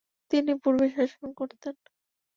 [0.31, 1.75] তিনি পূর্বে শাসন করতেন।